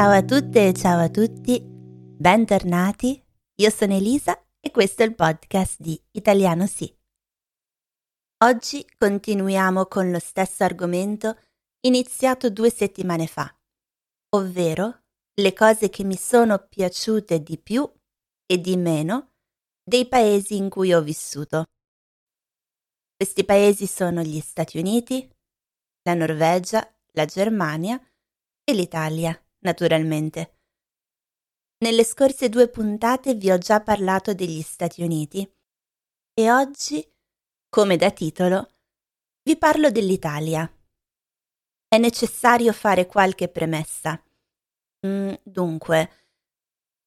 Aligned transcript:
Ciao 0.00 0.12
a 0.12 0.24
tutte 0.24 0.68
e 0.68 0.72
ciao 0.72 0.98
a 0.98 1.10
tutti, 1.10 1.60
bentornati. 1.62 3.22
Io 3.56 3.68
sono 3.68 3.94
Elisa 3.94 4.42
e 4.58 4.70
questo 4.70 5.02
è 5.02 5.04
il 5.04 5.14
podcast 5.14 5.78
di 5.78 6.02
Italiano 6.12 6.66
Sì. 6.66 6.90
Oggi 8.42 8.82
continuiamo 8.96 9.84
con 9.88 10.10
lo 10.10 10.18
stesso 10.18 10.64
argomento 10.64 11.36
iniziato 11.80 12.48
due 12.48 12.70
settimane 12.70 13.26
fa, 13.26 13.54
ovvero 14.30 15.02
le 15.34 15.52
cose 15.52 15.90
che 15.90 16.02
mi 16.02 16.16
sono 16.16 16.66
piaciute 16.66 17.42
di 17.42 17.58
più 17.58 17.86
e 18.46 18.58
di 18.58 18.78
meno 18.78 19.32
dei 19.84 20.08
paesi 20.08 20.56
in 20.56 20.70
cui 20.70 20.94
ho 20.94 21.02
vissuto. 21.02 21.66
Questi 23.16 23.44
paesi 23.44 23.86
sono 23.86 24.22
gli 24.22 24.40
Stati 24.40 24.78
Uniti, 24.78 25.30
la 26.04 26.14
Norvegia, 26.14 26.90
la 27.12 27.26
Germania 27.26 28.02
e 28.64 28.72
l'Italia, 28.72 29.38
naturalmente. 29.60 30.58
Nelle 31.78 32.04
scorse 32.04 32.48
due 32.48 32.68
puntate 32.68 33.34
vi 33.34 33.50
ho 33.50 33.58
già 33.58 33.80
parlato 33.80 34.34
degli 34.34 34.60
Stati 34.60 35.02
Uniti 35.02 35.50
e 36.34 36.50
oggi, 36.50 37.06
come 37.68 37.96
da 37.96 38.10
titolo, 38.10 38.68
vi 39.42 39.56
parlo 39.56 39.90
dell'Italia. 39.90 40.70
È 41.88 41.98
necessario 41.98 42.72
fare 42.72 43.06
qualche 43.06 43.48
premessa. 43.48 44.22
Mm, 45.06 45.32
dunque, 45.42 46.10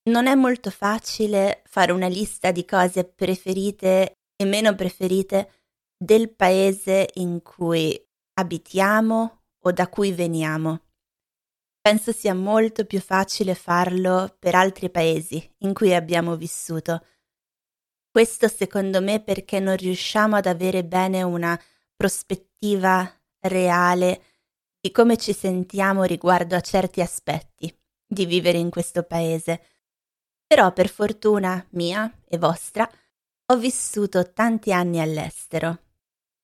non 0.09 0.27
è 0.27 0.35
molto 0.35 0.71
facile 0.71 1.61
fare 1.65 1.91
una 1.91 2.07
lista 2.07 2.51
di 2.51 2.65
cose 2.65 3.05
preferite 3.05 4.13
e 4.35 4.45
meno 4.45 4.75
preferite 4.75 5.51
del 5.95 6.33
paese 6.33 7.09
in 7.15 7.41
cui 7.41 7.97
abitiamo 8.33 9.43
o 9.59 9.71
da 9.71 9.87
cui 9.87 10.11
veniamo. 10.11 10.82
Penso 11.85 12.13
sia 12.13 12.33
molto 12.33 12.85
più 12.85 13.01
facile 13.01 13.55
farlo 13.55 14.37
per 14.39 14.55
altri 14.55 14.89
paesi 14.89 15.53
in 15.59 15.73
cui 15.73 15.93
abbiamo 15.93 16.37
vissuto. 16.37 17.05
Questo 18.09 18.47
secondo 18.47 19.01
me 19.01 19.21
perché 19.21 19.59
non 19.59 19.75
riusciamo 19.75 20.37
ad 20.37 20.45
avere 20.45 20.85
bene 20.85 21.23
una 21.23 21.61
prospettiva 21.93 23.05
reale 23.41 24.23
di 24.79 24.91
come 24.91 25.17
ci 25.17 25.33
sentiamo 25.33 26.03
riguardo 26.03 26.55
a 26.55 26.61
certi 26.61 27.01
aspetti 27.01 27.77
di 28.07 28.25
vivere 28.25 28.57
in 28.57 28.69
questo 28.69 29.03
paese. 29.03 29.61
Però 30.47 30.71
per 30.71 30.87
fortuna 30.87 31.67
mia 31.71 32.09
e 32.29 32.37
vostra 32.37 32.89
ho 33.47 33.57
vissuto 33.57 34.31
tanti 34.31 34.71
anni 34.71 35.01
all'estero 35.01 35.81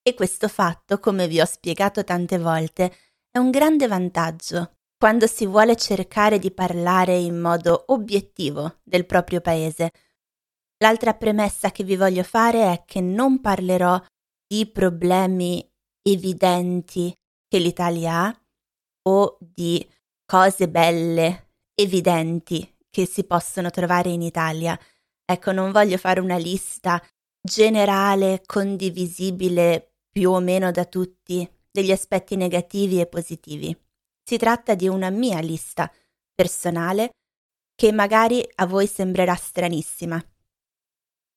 e 0.02 0.14
questo 0.16 0.50
fatto, 0.50 1.00
come 1.00 1.30
vi 1.30 1.40
ho 1.40 1.46
spiegato 1.46 2.04
tante 2.04 2.38
volte, 2.38 2.94
è 3.32 3.38
un 3.38 3.52
grande 3.52 3.88
vantaggio 3.88 4.79
quando 5.00 5.28
si 5.28 5.46
vuole 5.46 5.78
cercare 5.78 6.40
di 6.40 6.52
parlare 6.52 7.16
in 7.16 7.40
modo 7.40 7.86
obiettivo 7.88 8.80
del 8.84 9.06
proprio 9.06 9.40
paese. 9.40 9.92
L'altra 10.80 11.14
premessa 11.14 11.72
che 11.72 11.86
vi 11.86 11.96
voglio 11.96 12.24
fare 12.24 12.74
è 12.74 12.84
che 12.86 13.00
non 13.00 13.40
parlerò 13.40 13.98
di 14.46 14.68
problemi 14.68 15.66
evidenti 16.02 17.16
che 17.48 17.60
l'Italia 17.60 18.26
ha 18.26 18.42
o 19.08 19.38
di 19.40 19.88
cose 20.26 20.68
belle 20.68 21.54
evidenti 21.76 22.76
che 22.90 23.06
si 23.06 23.24
possono 23.24 23.70
trovare 23.70 24.10
in 24.10 24.22
Italia. 24.22 24.78
Ecco, 25.24 25.54
non 25.54 25.72
voglio 25.72 25.98
fare 25.98 26.20
una 26.20 26.38
lista 26.38 27.02
generale, 27.42 28.42
condivisibile 28.46 29.94
più 30.12 30.32
o 30.32 30.42
meno 30.42 30.72
da 30.72 30.84
tutti, 30.84 31.50
degli 31.72 31.92
aspetti 31.92 32.36
negativi 32.36 33.00
e 33.00 33.06
positivi. 33.06 33.89
Si 34.30 34.38
tratta 34.38 34.76
di 34.76 34.88
una 34.88 35.10
mia 35.10 35.40
lista 35.40 35.92
personale 36.36 37.16
che 37.74 37.92
magari 37.92 38.48
a 38.58 38.68
voi 38.68 38.86
sembrerà 38.86 39.34
stranissima. 39.34 40.24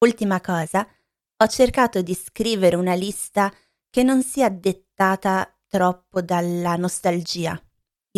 Ultima 0.04 0.42
cosa, 0.42 0.86
ho 1.36 1.46
cercato 1.46 2.02
di 2.02 2.12
scrivere 2.12 2.76
una 2.76 2.92
lista 2.92 3.50
che 3.88 4.02
non 4.02 4.22
sia 4.22 4.50
dettata 4.50 5.50
troppo 5.68 6.20
dalla 6.20 6.76
nostalgia. 6.76 7.58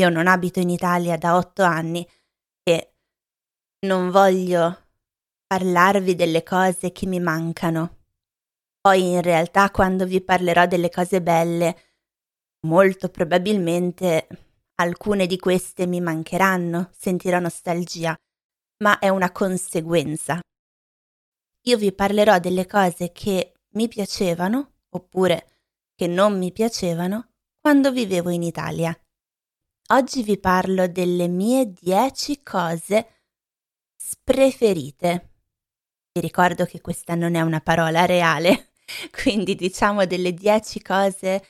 Io 0.00 0.08
non 0.08 0.26
abito 0.26 0.58
in 0.58 0.70
Italia 0.70 1.16
da 1.16 1.36
otto 1.36 1.62
anni 1.62 2.04
e 2.64 2.94
non 3.86 4.10
voglio 4.10 4.88
parlarvi 5.46 6.16
delle 6.16 6.42
cose 6.42 6.90
che 6.90 7.06
mi 7.06 7.20
mancano 7.20 7.98
poi 8.80 9.12
in 9.12 9.22
realtà 9.22 9.70
quando 9.70 10.04
vi 10.04 10.20
parlerò 10.20 10.66
delle 10.66 10.90
cose 10.90 11.22
belle, 11.22 11.76
molto 12.66 13.08
probabilmente 13.08 14.26
alcune 14.76 15.26
di 15.26 15.38
queste 15.38 15.86
mi 15.86 16.00
mancheranno, 16.00 16.90
sentirò 16.96 17.38
nostalgia, 17.38 18.16
ma 18.78 18.98
è 18.98 19.08
una 19.08 19.30
conseguenza. 19.32 20.40
Io 21.62 21.76
vi 21.76 21.92
parlerò 21.92 22.38
delle 22.38 22.66
cose 22.66 23.12
che 23.12 23.54
mi 23.74 23.88
piacevano, 23.88 24.74
oppure 24.90 25.58
che 25.94 26.06
non 26.06 26.38
mi 26.38 26.52
piacevano, 26.52 27.32
quando 27.60 27.92
vivevo 27.92 28.30
in 28.30 28.42
Italia. 28.42 28.96
Oggi 29.88 30.22
vi 30.22 30.38
parlo 30.38 30.86
delle 30.88 31.28
mie 31.28 31.72
dieci 31.72 32.42
cose 32.42 33.22
spreferite. 33.96 35.30
Vi 36.12 36.20
ricordo 36.20 36.64
che 36.64 36.80
questa 36.80 37.14
non 37.14 37.34
è 37.34 37.40
una 37.40 37.60
parola 37.60 38.04
reale, 38.04 38.72
Quindi 39.10 39.54
diciamo 39.54 40.04
delle 40.06 40.32
dieci 40.32 40.82
cose 40.82 41.46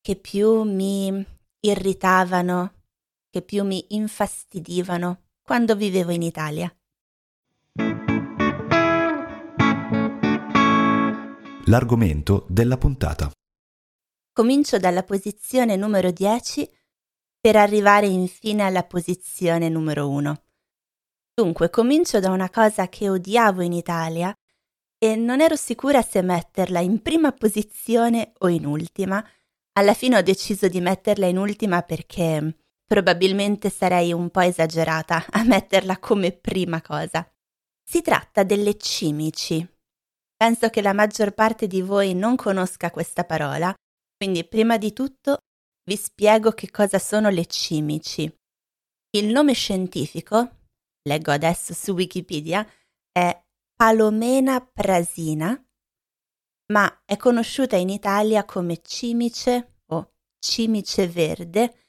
che 0.00 0.16
più 0.16 0.62
mi 0.62 1.24
irritavano, 1.60 2.74
che 3.30 3.42
più 3.42 3.64
mi 3.64 3.84
infastidivano 3.88 5.22
quando 5.42 5.76
vivevo 5.76 6.10
in 6.10 6.22
Italia. 6.22 6.72
L'argomento 11.64 12.46
della 12.48 12.78
puntata. 12.78 13.30
Comincio 14.32 14.78
dalla 14.78 15.02
posizione 15.02 15.76
numero 15.76 16.10
10 16.10 16.68
per 17.40 17.56
arrivare 17.56 18.06
infine 18.06 18.62
alla 18.62 18.84
posizione 18.84 19.68
numero 19.68 20.08
1. 20.08 20.42
Dunque, 21.34 21.70
comincio 21.70 22.20
da 22.20 22.30
una 22.30 22.50
cosa 22.50 22.88
che 22.88 23.08
odiavo 23.08 23.62
in 23.62 23.72
Italia 23.72 24.34
e 24.98 25.14
non 25.14 25.40
ero 25.40 25.54
sicura 25.54 26.02
se 26.02 26.20
metterla 26.22 26.80
in 26.80 27.00
prima 27.00 27.32
posizione 27.32 28.32
o 28.38 28.48
in 28.48 28.66
ultima. 28.66 29.24
Alla 29.78 29.94
fine 29.94 30.16
ho 30.16 30.22
deciso 30.22 30.66
di 30.66 30.80
metterla 30.80 31.26
in 31.26 31.38
ultima 31.38 31.82
perché 31.82 32.56
probabilmente 32.84 33.70
sarei 33.70 34.12
un 34.12 34.28
po' 34.28 34.40
esagerata 34.40 35.24
a 35.30 35.44
metterla 35.44 35.98
come 35.98 36.32
prima 36.32 36.82
cosa. 36.82 37.24
Si 37.88 38.02
tratta 38.02 38.42
delle 38.42 38.76
cimici. 38.76 39.64
Penso 40.36 40.68
che 40.68 40.82
la 40.82 40.92
maggior 40.92 41.32
parte 41.32 41.68
di 41.68 41.80
voi 41.80 42.14
non 42.14 42.34
conosca 42.34 42.90
questa 42.90 43.24
parola, 43.24 43.72
quindi 44.16 44.44
prima 44.44 44.78
di 44.78 44.92
tutto 44.92 45.38
vi 45.84 45.96
spiego 45.96 46.50
che 46.50 46.70
cosa 46.72 46.98
sono 46.98 47.28
le 47.28 47.46
cimici. 47.46 48.30
Il 49.10 49.28
nome 49.28 49.52
scientifico, 49.52 50.56
leggo 51.02 51.30
adesso 51.30 51.72
su 51.72 51.92
Wikipedia, 51.92 52.68
è 53.12 53.44
Palomena 53.76 54.60
prasina, 54.60 55.56
ma 56.72 57.02
è 57.04 57.16
conosciuta 57.16 57.76
in 57.76 57.88
Italia 57.88 58.44
come 58.44 58.80
cimice 58.82 59.80
o 59.86 60.12
cimice 60.38 61.08
verde 61.08 61.84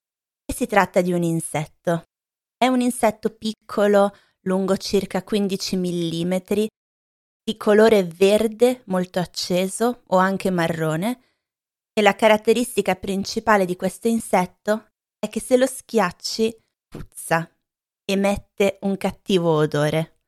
e 0.46 0.54
si 0.54 0.66
tratta 0.66 1.02
di 1.02 1.12
un 1.12 1.24
insetto. 1.24 2.04
È 2.58 2.68
un 2.68 2.82
insetto 2.82 3.30
piccolo, 3.30 4.16
lungo 4.42 4.78
circa 4.78 5.24
15 5.24 5.78
mm, 5.78 6.36
di 7.44 7.58
colore 7.58 8.04
verde 8.04 8.84
molto 8.86 9.20
acceso 9.20 10.04
o 10.08 10.18
anche 10.18 10.50
marrone 10.50 11.24
e 11.94 12.02
la 12.02 12.16
caratteristica 12.16 12.96
principale 12.96 13.66
di 13.66 13.76
questo 13.76 14.08
insetto 14.08 14.92
è 15.20 15.28
che 15.28 15.42
se 15.42 15.58
lo 15.58 15.66
schiacci 15.66 16.58
puzza, 16.88 17.50
emette 18.06 18.78
un 18.82 18.98
cattivo 18.98 19.52
odore. 19.52 20.22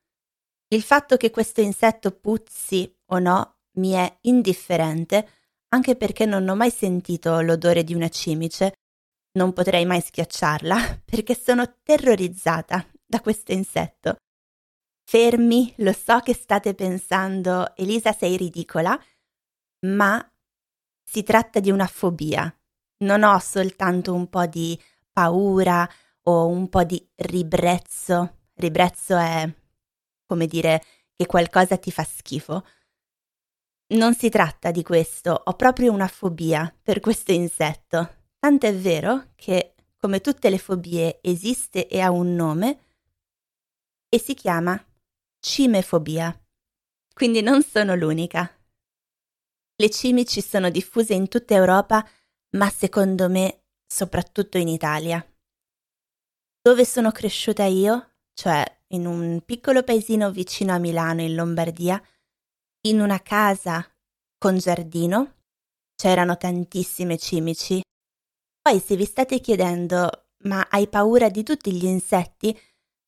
Il 0.67 0.83
fatto 0.83 1.17
che 1.17 1.31
questo 1.31 1.61
insetto 1.61 2.11
puzzi 2.11 2.93
o 3.11 3.19
no 3.19 3.60
mi 3.73 3.91
è 3.91 4.17
indifferente, 4.21 5.27
anche 5.69 5.95
perché 5.95 6.25
non 6.25 6.47
ho 6.47 6.55
mai 6.55 6.71
sentito 6.71 7.39
l'odore 7.41 7.83
di 7.83 7.93
una 7.93 8.09
cimice. 8.09 8.73
Non 9.33 9.53
potrei 9.53 9.85
mai 9.85 10.01
schiacciarla, 10.01 11.01
perché 11.05 11.35
sono 11.35 11.77
terrorizzata 11.83 12.85
da 13.05 13.21
questo 13.21 13.51
insetto. 13.51 14.15
Fermi, 15.03 15.73
lo 15.77 15.91
so 15.93 16.19
che 16.19 16.33
state 16.33 16.73
pensando, 16.73 17.75
Elisa 17.75 18.13
sei 18.13 18.37
ridicola, 18.37 18.97
ma 19.87 20.25
si 21.03 21.23
tratta 21.23 21.59
di 21.59 21.71
una 21.71 21.87
fobia. 21.87 22.53
Non 22.99 23.23
ho 23.23 23.37
soltanto 23.39 24.13
un 24.13 24.29
po' 24.29 24.45
di 24.45 24.79
paura 25.11 25.89
o 26.23 26.47
un 26.47 26.69
po' 26.69 26.83
di 26.83 27.05
ribrezzo. 27.15 28.37
Ribrezzo 28.53 29.17
è 29.17 29.53
come 30.25 30.47
dire 30.47 30.81
che 31.15 31.25
qualcosa 31.25 31.77
ti 31.77 31.91
fa 31.91 32.03
schifo. 32.03 32.63
Non 33.91 34.13
si 34.13 34.29
tratta 34.29 34.71
di 34.71 34.83
questo, 34.83 35.41
ho 35.43 35.53
proprio 35.55 35.91
una 35.91 36.07
fobia 36.07 36.73
per 36.81 37.01
questo 37.01 37.33
insetto. 37.33 38.29
Tant'è 38.39 38.73
vero 38.73 39.31
che 39.35 39.75
come 40.01 40.19
tutte 40.19 40.49
le 40.49 40.57
fobie, 40.57 41.19
esiste 41.21 41.87
e 41.87 41.99
ha 41.99 42.09
un 42.09 42.33
nome 42.33 42.79
e 44.09 44.17
si 44.17 44.33
chiama 44.33 44.83
cimefobia. 45.39 46.35
Quindi 47.13 47.41
non 47.41 47.61
sono 47.61 47.93
l'unica. 47.93 48.49
Le 49.75 49.89
cimici 49.91 50.41
sono 50.41 50.71
diffuse 50.71 51.13
in 51.13 51.27
tutta 51.27 51.53
Europa, 51.53 52.03
ma 52.51 52.67
secondo 52.69 53.29
me 53.29 53.65
soprattutto 53.85 54.57
in 54.57 54.69
Italia. 54.69 55.23
Dove 56.61 56.83
sono 56.83 57.11
cresciuta 57.11 57.65
io, 57.65 58.13
cioè 58.33 58.63
in 58.87 59.05
un 59.05 59.41
piccolo 59.45 59.83
paesino 59.83 60.31
vicino 60.31 60.73
a 60.73 60.79
Milano 60.79 61.21
in 61.21 61.35
Lombardia, 61.35 62.01
in 62.87 62.99
una 62.99 63.21
casa 63.21 63.85
con 64.37 64.57
giardino, 64.57 65.39
c'erano 65.95 66.37
tantissime 66.37 67.17
cimici. 67.17 67.81
Poi 68.61 68.79
se 68.79 68.95
vi 68.95 69.05
state 69.05 69.39
chiedendo, 69.39 70.27
ma 70.45 70.67
hai 70.69 70.87
paura 70.87 71.29
di 71.29 71.43
tutti 71.43 71.71
gli 71.73 71.85
insetti? 71.85 72.57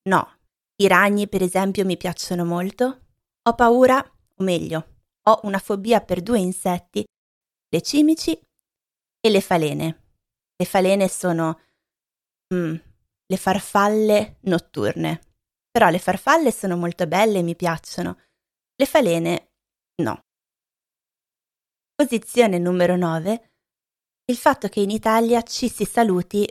No, 0.10 0.40
i 0.75 0.88
ragni 0.88 1.28
per 1.28 1.42
esempio 1.42 1.86
mi 1.86 1.98
piacciono 1.98 2.46
molto. 2.46 3.02
Ho 3.44 3.56
paura, 3.56 4.00
o 4.00 4.44
meglio, 4.44 4.88
ho 5.24 5.40
una 5.44 5.60
fobia 5.60 6.02
per 6.02 6.22
due 6.22 6.40
insetti, 6.40 7.04
le 7.70 7.81
cimici 7.81 8.40
e 9.20 9.30
le 9.30 9.42
falene. 9.42 10.02
Le 10.56 10.66
falene 10.66 11.08
sono 11.08 11.60
mm, 12.54 12.75
le 13.25 13.38
farfalle 13.38 14.38
notturne. 14.42 15.22
Però 15.72 15.90
le 15.90 15.98
farfalle 15.98 16.52
sono 16.52 16.78
molto 16.78 17.08
belle 17.08 17.40
e 17.40 17.42
mi 17.42 17.56
piacciono. 17.56 18.20
Le 18.75 18.86
falene 18.86 19.53
no. 19.98 20.24
Posizione 21.95 22.57
numero 22.57 22.95
9. 22.95 23.51
Il 24.25 24.38
fatto 24.38 24.68
che 24.68 24.80
in 24.80 24.90
Italia 24.90 25.44
ci 25.44 25.69
si 25.69 25.86
saluti 25.86 26.48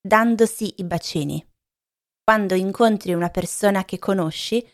dandosi 0.00 0.74
i 0.78 0.84
bacini. 0.84 1.44
Quando 2.22 2.54
incontri 2.54 3.14
una 3.14 3.30
persona 3.30 3.84
che 3.84 3.98
conosci, 3.98 4.64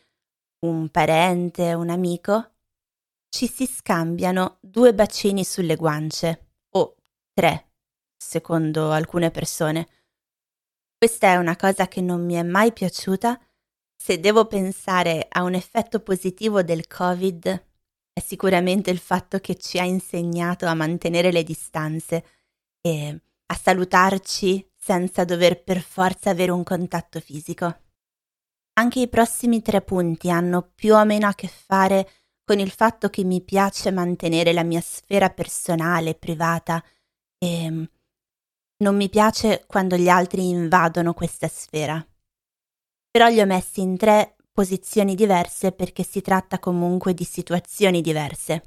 un 0.67 0.89
parente, 0.89 1.75
un 1.75 1.91
amico, 1.91 2.55
ci 3.29 3.47
si 3.47 3.67
scambiano 3.67 4.59
due 4.61 4.95
bacini 4.95 5.45
sulle 5.45 5.77
guance, 5.77 6.55
o 6.71 6.97
tre, 7.33 7.73
secondo 8.17 8.91
alcune 8.91 9.31
persone. 9.31 9.89
Questa 10.97 11.29
è 11.29 11.37
una 11.37 11.57
cosa 11.57 11.89
che 11.89 12.01
non 12.01 12.25
mi 12.25 12.35
è 12.35 12.43
mai 12.43 12.73
piaciuta. 12.73 13.41
Se 13.97 14.21
devo 14.21 14.47
pensare 14.47 15.27
a 15.31 15.43
un 15.43 15.55
effetto 15.55 16.01
positivo 16.01 16.63
del 16.63 16.87
Covid, 16.87 17.72
è 18.13 18.21
sicuramente 18.21 18.91
il 18.91 18.99
fatto 18.99 19.39
che 19.39 19.57
ci 19.57 19.79
ha 19.79 19.85
insegnato 19.85 20.67
a 20.67 20.75
mantenere 20.75 21.33
le 21.33 21.43
distanze 21.43 22.25
e 22.81 23.21
a 23.47 23.55
salutarci 23.55 24.71
senza 24.77 25.25
dover 25.25 25.63
per 25.63 25.81
forza 25.81 26.31
avere 26.31 26.51
un 26.51 26.63
contatto 26.63 27.21
fisico. 27.21 27.81
Anche 28.75 29.01
i 29.01 29.09
prossimi 29.09 29.63
tre 29.63 29.83
punti 29.83 30.31
hanno 30.31 30.73
più 30.75 30.95
o 30.95 31.05
meno 31.05 31.27
a 31.27 31.35
che 31.35 31.49
fare 31.49 32.09
con 32.45 32.59
il 32.59 32.71
fatto 32.71 33.09
che 33.09 33.25
mi 33.25 33.41
piace 33.43 33.91
mantenere 33.91 34.53
la 34.53 34.65
mia 34.65 34.81
sfera 34.81 35.31
personale, 35.31 36.15
privata 36.15 36.83
e 37.39 37.89
non 38.79 38.97
mi 38.97 39.09
piace 39.09 39.65
quando 39.67 39.97
gli 39.97 40.09
altri 40.09 40.49
invadono 40.49 41.15
questa 41.15 41.49
sfera. 41.49 42.05
Però 43.11 43.29
li 43.29 43.41
ho 43.41 43.47
messi 43.47 43.81
in 43.81 43.97
tre 43.97 44.37
posizioni 44.53 45.15
diverse 45.15 45.73
perché 45.73 46.03
si 46.03 46.21
tratta 46.21 46.59
comunque 46.59 47.15
di 47.15 47.25
situazioni 47.25 48.01
diverse. 48.01 48.63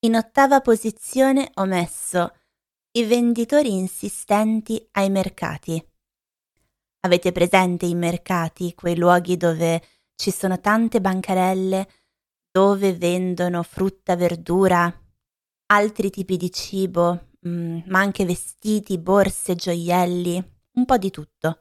In 0.00 0.16
ottava 0.16 0.60
posizione 0.60 1.50
ho 1.54 1.64
messo 1.64 2.34
i 2.92 3.04
venditori 3.04 3.72
insistenti 3.72 4.86
ai 4.92 5.10
mercati. 5.10 5.82
Avete 7.00 7.32
presente 7.32 7.86
i 7.86 7.94
mercati, 7.94 8.74
quei 8.74 8.96
luoghi 8.96 9.36
dove 9.36 9.82
ci 10.14 10.30
sono 10.30 10.60
tante 10.60 11.00
bancarelle, 11.00 11.88
dove 12.50 12.94
vendono 12.94 13.62
frutta, 13.62 14.16
verdura, 14.16 14.92
altri 15.66 16.10
tipi 16.10 16.36
di 16.36 16.50
cibo, 16.50 17.30
mm, 17.46 17.80
ma 17.86 17.98
anche 17.98 18.24
vestiti, 18.24 18.98
borse, 18.98 19.54
gioielli, 19.54 20.42
un 20.74 20.84
po' 20.84 20.96
di 20.96 21.10
tutto. 21.10 21.58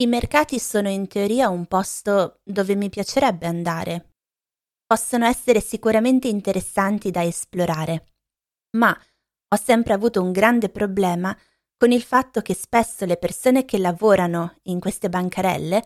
I 0.00 0.06
mercati 0.06 0.58
sono 0.58 0.88
in 0.88 1.08
teoria 1.08 1.48
un 1.48 1.66
posto 1.66 2.40
dove 2.44 2.74
mi 2.76 2.88
piacerebbe 2.88 3.46
andare. 3.46 4.14
Possono 4.86 5.26
essere 5.26 5.60
sicuramente 5.60 6.28
interessanti 6.28 7.10
da 7.10 7.24
esplorare, 7.24 8.06
ma 8.76 8.90
ho 8.90 9.56
sempre 9.56 9.92
avuto 9.92 10.22
un 10.22 10.32
grande 10.32 10.68
problema 10.68 11.36
con 11.76 11.90
il 11.90 12.02
fatto 12.02 12.40
che 12.42 12.54
spesso 12.54 13.04
le 13.04 13.16
persone 13.16 13.64
che 13.64 13.78
lavorano 13.78 14.56
in 14.64 14.80
queste 14.80 15.08
bancarelle 15.08 15.84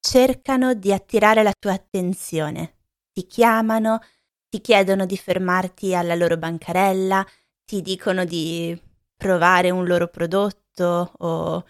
cercano 0.00 0.74
di 0.74 0.92
attirare 0.92 1.42
la 1.42 1.52
tua 1.58 1.72
attenzione 1.72 2.74
ti 3.14 3.26
chiamano, 3.28 4.00
ti 4.48 4.60
chiedono 4.60 5.06
di 5.06 5.16
fermarti 5.16 5.94
alla 5.94 6.16
loro 6.16 6.36
bancarella, 6.36 7.24
ti 7.64 7.80
dicono 7.80 8.24
di 8.24 8.78
provare 9.16 9.70
un 9.70 9.86
loro 9.86 10.08
prodotto 10.08 11.12
o 11.18 11.64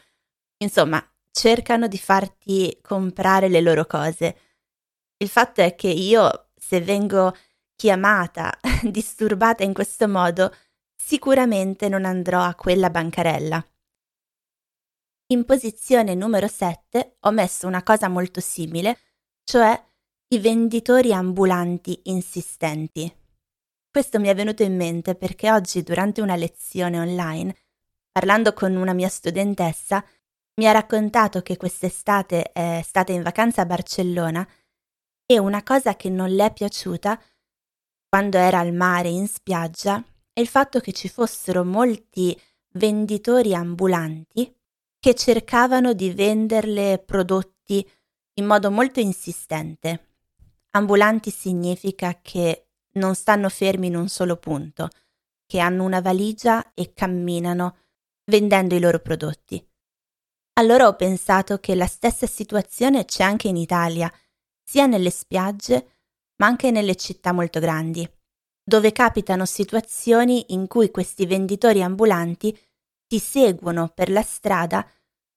insomma 0.57 1.07
cercano 1.35 1.89
di 1.89 1.99
farti 1.99 2.79
comprare 2.81 3.49
le 3.49 3.61
loro 3.61 3.87
cose. 3.87 4.37
Il 5.17 5.29
fatto 5.29 5.63
è 5.63 5.75
che 5.75 5.89
io 5.89 6.51
se 6.57 6.81
vengo 6.81 7.35
chiamata, 7.75 8.57
disturbata 8.89 9.65
in 9.65 9.75
questo 9.75 10.07
modo, 10.07 10.55
sicuramente 10.95 11.89
non 11.89 12.05
andrò 12.05 12.41
a 12.41 12.55
quella 12.55 12.89
bancarella. 12.89 13.67
In 15.33 15.45
posizione 15.45 16.15
numero 16.15 16.47
7 16.47 17.17
ho 17.21 17.31
messo 17.33 17.67
una 17.67 17.83
cosa 17.83 18.09
molto 18.09 18.41
simile, 18.41 18.99
cioè 19.43 19.83
i 20.29 20.39
venditori 20.39 21.13
ambulanti 21.13 21.99
insistenti. 22.05 23.13
Questo 23.91 24.21
mi 24.21 24.29
è 24.29 24.35
venuto 24.37 24.63
in 24.63 24.77
mente 24.77 25.17
perché 25.17 25.51
oggi 25.51 25.83
durante 25.83 26.21
una 26.21 26.37
lezione 26.37 27.01
online, 27.01 27.57
parlando 28.13 28.53
con 28.53 28.77
una 28.77 28.93
mia 28.93 29.09
studentessa, 29.09 30.05
mi 30.57 30.69
ha 30.69 30.73
raccontato 30.73 31.43
che 31.43 31.57
quest'estate 31.57 32.53
è 32.53 32.81
stata 32.85 33.13
in 33.13 33.23
vacanza 33.23 33.63
a 33.63 33.67
Barcellona 33.67 34.47
e 35.27 35.39
una 35.39 35.63
cosa 35.63 35.97
che 35.97 36.09
non 36.11 36.31
le 36.31 36.47
è 36.47 36.53
piaciuta 36.53 37.21
quando 38.09 38.39
era 38.39 38.61
al 38.61 38.73
mare 38.73 39.09
in 39.09 39.27
spiaggia 39.27 40.03
è 40.33 40.41
il 40.41 40.47
fatto 40.47 40.79
che 40.81 40.93
ci 40.93 41.09
fossero 41.09 41.65
molti 41.65 42.39
venditori 42.75 43.55
ambulanti 43.55 44.55
che 45.01 45.15
cercavano 45.15 45.93
di 45.93 46.13
venderle 46.13 47.03
prodotti 47.05 47.89
in 48.35 48.47
modo 48.47 48.71
molto 48.71 49.01
insistente. 49.01 50.13
Ambulanti 50.71 51.31
significa 51.31 52.21
che 52.21 52.69
non 52.93 53.15
stanno 53.15 53.49
fermi 53.49 53.89
in 53.89 53.97
un 53.97 54.09
solo 54.09 54.37
punto, 54.37 54.89
che 55.47 55.59
hanno 55.59 55.85
una 55.85 56.01
valigia 56.01 56.73
e 56.75 56.93
camminano 56.95 57.77
vendendo 58.25 58.75
i 58.75 58.81
loro 58.81 58.99
prodotti. 59.01 59.65
Allora 60.57 60.87
ho 60.87 60.95
pensato 60.95 61.59
che 61.59 61.75
la 61.75 61.87
stessa 61.87 62.27
situazione 62.27 63.05
c'è 63.05 63.25
anche 63.25 63.49
in 63.49 63.57
Italia, 63.57 64.13
sia 64.63 64.87
nelle 64.87 65.11
spiagge, 65.11 65.89
ma 66.37 66.47
anche 66.47 66.71
nelle 66.71 66.95
città 66.95 67.33
molto 67.33 67.59
grandi, 67.59 68.09
dove 68.63 68.93
capitano 68.93 69.47
situazioni 69.47 70.53
in 70.55 70.69
cui 70.69 70.93
questi 70.93 71.27
venditori 71.27 71.83
ambulanti 71.83 72.57
ti 73.07 73.19
seguono 73.19 73.89
per 73.89 74.11
la 74.11 74.23
strada 74.23 74.89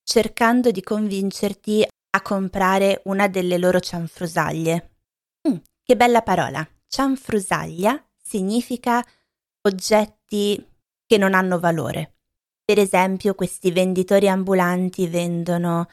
cercando 0.03 0.69
di 0.69 0.81
convincerti 0.81 1.85
a 2.11 2.21
comprare 2.21 3.01
una 3.05 3.27
delle 3.27 3.57
loro 3.57 3.79
cianfrusaglie. 3.79 4.97
Mm, 5.49 5.57
che 5.83 5.95
bella 5.95 6.21
parola. 6.21 6.65
Cianfrusaglia 6.87 8.07
significa 8.15 9.03
oggetti 9.61 10.63
che 11.05 11.17
non 11.17 11.33
hanno 11.33 11.59
valore. 11.59 12.16
Per 12.69 12.79
esempio, 12.79 13.33
questi 13.33 13.71
venditori 13.71 14.27
ambulanti 14.27 15.07
vendono, 15.07 15.87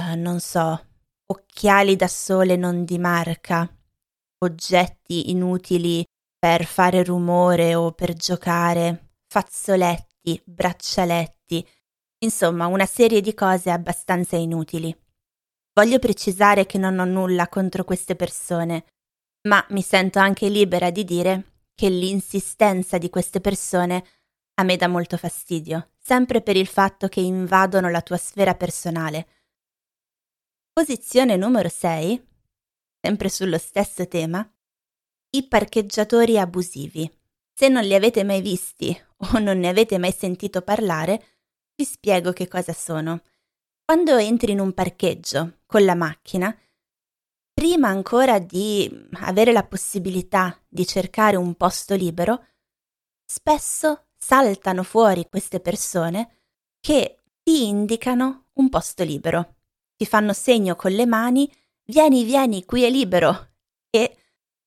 uh, 0.00 0.16
non 0.16 0.40
so, 0.40 0.86
occhiali 1.26 1.94
da 1.94 2.08
sole 2.08 2.56
non 2.56 2.86
di 2.86 2.98
marca, 2.98 3.70
oggetti 4.38 5.30
inutili 5.30 6.02
per 6.38 6.64
fare 6.64 7.04
rumore 7.04 7.74
o 7.74 7.92
per 7.92 8.14
giocare, 8.14 9.16
fazzoletti, 9.26 10.40
braccialetti, 10.42 11.68
insomma 12.24 12.64
una 12.64 12.86
serie 12.86 13.20
di 13.20 13.34
cose 13.34 13.70
abbastanza 13.70 14.36
inutili. 14.36 14.98
Voglio 15.74 15.98
precisare 15.98 16.64
che 16.64 16.78
non 16.78 16.98
ho 16.98 17.04
nulla 17.04 17.46
contro 17.48 17.84
queste 17.84 18.16
persone, 18.16 18.86
ma 19.48 19.62
mi 19.68 19.82
sento 19.82 20.18
anche 20.18 20.48
libera 20.48 20.88
di 20.88 21.04
dire 21.04 21.64
che 21.74 21.90
l'insistenza 21.90 22.96
di 22.96 23.10
queste 23.10 23.42
persone 23.42 24.02
a 24.60 24.62
me 24.62 24.76
dà 24.76 24.88
molto 24.88 25.16
fastidio, 25.16 25.92
sempre 25.98 26.42
per 26.42 26.54
il 26.56 26.66
fatto 26.66 27.08
che 27.08 27.20
invadono 27.20 27.88
la 27.88 28.02
tua 28.02 28.18
sfera 28.18 28.54
personale. 28.54 29.26
Posizione 30.70 31.36
numero 31.36 31.70
6, 31.70 32.28
sempre 33.00 33.30
sullo 33.30 33.56
stesso 33.56 34.06
tema, 34.06 34.46
i 35.30 35.48
parcheggiatori 35.48 36.38
abusivi. 36.38 37.10
Se 37.54 37.68
non 37.68 37.84
li 37.84 37.94
avete 37.94 38.22
mai 38.22 38.42
visti 38.42 38.94
o 39.32 39.38
non 39.38 39.58
ne 39.58 39.68
avete 39.68 39.98
mai 39.98 40.12
sentito 40.12 40.62
parlare, 40.62 41.24
Vi 41.80 41.86
spiego 41.86 42.32
che 42.34 42.46
cosa 42.46 42.74
sono. 42.74 43.22
Quando 43.82 44.18
entri 44.18 44.52
in 44.52 44.60
un 44.60 44.74
parcheggio 44.74 45.60
con 45.64 45.82
la 45.86 45.94
macchina, 45.94 46.54
prima 47.54 47.88
ancora 47.88 48.38
di 48.38 49.08
avere 49.22 49.52
la 49.52 49.64
possibilità 49.64 50.62
di 50.68 50.86
cercare 50.86 51.36
un 51.36 51.54
posto 51.54 51.94
libero, 51.94 52.44
spesso 53.24 54.09
saltano 54.22 54.82
fuori 54.82 55.26
queste 55.28 55.60
persone 55.60 56.36
che 56.78 57.16
ti 57.42 57.66
indicano 57.66 58.48
un 58.54 58.68
posto 58.68 59.02
libero. 59.02 59.56
Ti 59.96 60.04
fanno 60.06 60.32
segno 60.32 60.76
con 60.76 60.92
le 60.92 61.06
mani, 61.06 61.50
vieni, 61.86 62.24
vieni, 62.24 62.64
qui 62.64 62.84
è 62.84 62.90
libero, 62.90 63.52
e 63.90 64.16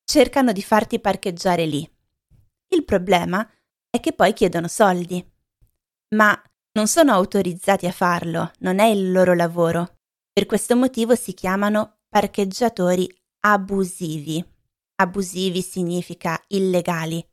cercano 0.04 0.52
di 0.52 0.62
farti 0.62 1.00
parcheggiare 1.00 1.64
lì. 1.66 1.88
Il 2.68 2.84
problema 2.84 3.48
è 3.88 4.00
che 4.00 4.12
poi 4.12 4.32
chiedono 4.32 4.68
soldi, 4.68 5.24
ma 6.14 6.40
non 6.72 6.88
sono 6.88 7.12
autorizzati 7.12 7.86
a 7.86 7.92
farlo, 7.92 8.50
non 8.58 8.80
è 8.80 8.86
il 8.86 9.12
loro 9.12 9.34
lavoro. 9.34 9.98
Per 10.32 10.46
questo 10.46 10.74
motivo 10.74 11.14
si 11.14 11.32
chiamano 11.32 12.00
parcheggiatori 12.08 13.08
abusivi. 13.40 14.44
Abusivi 14.96 15.62
significa 15.62 16.42
illegali. 16.48 17.24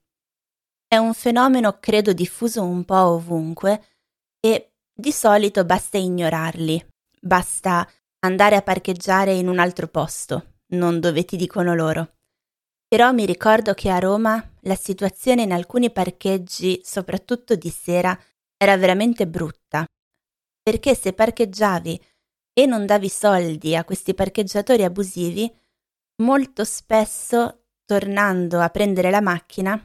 È 0.93 0.97
un 0.97 1.13
fenomeno 1.13 1.77
credo 1.79 2.11
diffuso 2.11 2.63
un 2.63 2.83
po' 2.83 3.13
ovunque 3.13 3.81
e 4.41 4.73
di 4.93 5.13
solito 5.13 5.63
basta 5.63 5.97
ignorarli, 5.97 6.85
basta 7.17 7.89
andare 8.25 8.57
a 8.57 8.61
parcheggiare 8.61 9.31
in 9.31 9.47
un 9.47 9.57
altro 9.59 9.87
posto, 9.87 10.55
non 10.73 10.99
dove 10.99 11.23
ti 11.23 11.37
dicono 11.37 11.75
loro. 11.75 12.15
Però 12.89 13.13
mi 13.13 13.25
ricordo 13.25 13.73
che 13.73 13.89
a 13.89 13.99
Roma 13.99 14.45
la 14.63 14.75
situazione 14.75 15.43
in 15.43 15.53
alcuni 15.53 15.93
parcheggi, 15.93 16.81
soprattutto 16.83 17.55
di 17.55 17.69
sera, 17.69 18.19
era 18.57 18.75
veramente 18.75 19.25
brutta. 19.25 19.85
Perché 20.61 20.93
se 20.93 21.13
parcheggiavi 21.13 22.05
e 22.51 22.65
non 22.65 22.85
davi 22.85 23.07
soldi 23.07 23.77
a 23.77 23.85
questi 23.85 24.13
parcheggiatori 24.13 24.83
abusivi, 24.83 25.49
molto 26.21 26.65
spesso, 26.65 27.67
tornando 27.85 28.59
a 28.59 28.67
prendere 28.67 29.09
la 29.09 29.21
macchina, 29.21 29.81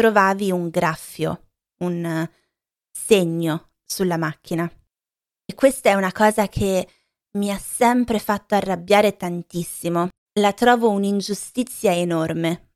trovavi 0.00 0.50
un 0.50 0.70
graffio, 0.70 1.48
un 1.84 2.26
segno 2.90 3.72
sulla 3.84 4.16
macchina. 4.16 4.64
E 5.44 5.54
questa 5.54 5.90
è 5.90 5.94
una 5.94 6.10
cosa 6.10 6.48
che 6.48 6.88
mi 7.32 7.50
ha 7.50 7.58
sempre 7.58 8.18
fatto 8.18 8.54
arrabbiare 8.54 9.18
tantissimo. 9.18 10.08
La 10.40 10.54
trovo 10.54 10.88
un'ingiustizia 10.88 11.94
enorme. 11.94 12.70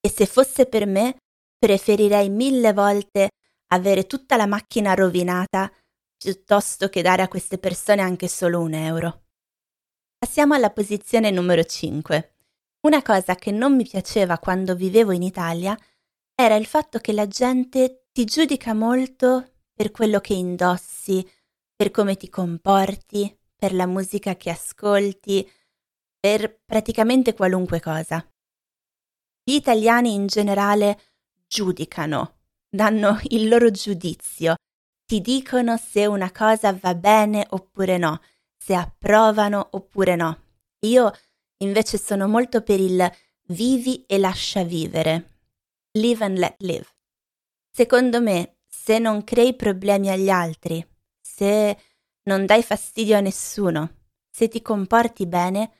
E 0.00 0.08
se 0.08 0.24
fosse 0.24 0.64
per 0.64 0.86
me, 0.86 1.16
preferirei 1.58 2.30
mille 2.30 2.72
volte 2.72 3.28
avere 3.66 4.06
tutta 4.06 4.38
la 4.38 4.46
macchina 4.46 4.94
rovinata 4.94 5.70
piuttosto 6.16 6.88
che 6.88 7.02
dare 7.02 7.20
a 7.20 7.28
queste 7.28 7.58
persone 7.58 8.00
anche 8.00 8.28
solo 8.28 8.60
un 8.60 8.72
euro. 8.72 9.24
Passiamo 10.16 10.54
alla 10.54 10.70
posizione 10.70 11.30
numero 11.30 11.64
5. 11.64 12.36
Una 12.86 13.02
cosa 13.02 13.34
che 13.34 13.50
non 13.50 13.76
mi 13.76 13.84
piaceva 13.84 14.38
quando 14.38 14.74
vivevo 14.74 15.12
in 15.12 15.22
Italia 15.22 15.76
era 16.34 16.56
il 16.56 16.66
fatto 16.66 16.98
che 16.98 17.12
la 17.12 17.26
gente 17.26 18.06
ti 18.12 18.24
giudica 18.24 18.74
molto 18.74 19.52
per 19.72 19.90
quello 19.90 20.20
che 20.20 20.34
indossi, 20.34 21.26
per 21.74 21.90
come 21.90 22.16
ti 22.16 22.28
comporti, 22.28 23.36
per 23.56 23.74
la 23.74 23.86
musica 23.86 24.36
che 24.36 24.50
ascolti, 24.50 25.48
per 26.18 26.60
praticamente 26.64 27.34
qualunque 27.34 27.80
cosa. 27.80 28.24
Gli 29.44 29.54
italiani 29.54 30.14
in 30.14 30.26
generale 30.26 31.00
giudicano, 31.46 32.40
danno 32.68 33.18
il 33.28 33.48
loro 33.48 33.70
giudizio, 33.70 34.54
ti 35.04 35.20
dicono 35.20 35.76
se 35.76 36.06
una 36.06 36.30
cosa 36.30 36.72
va 36.72 36.94
bene 36.94 37.46
oppure 37.50 37.98
no, 37.98 38.20
se 38.56 38.74
approvano 38.74 39.68
oppure 39.72 40.16
no. 40.16 40.42
Io 40.86 41.10
invece 41.58 41.98
sono 41.98 42.28
molto 42.28 42.62
per 42.62 42.80
il 42.80 43.10
vivi 43.48 44.04
e 44.06 44.18
lascia 44.18 44.62
vivere 44.62 45.31
live 45.92 46.24
and 46.24 46.38
let 46.38 46.54
live. 46.60 46.86
Secondo 47.70 48.20
me, 48.20 48.58
se 48.66 48.98
non 48.98 49.24
crei 49.24 49.54
problemi 49.54 50.08
agli 50.10 50.30
altri, 50.30 50.86
se 51.20 51.78
non 52.24 52.46
dai 52.46 52.62
fastidio 52.62 53.16
a 53.16 53.20
nessuno, 53.20 54.04
se 54.30 54.48
ti 54.48 54.62
comporti 54.62 55.26
bene, 55.26 55.72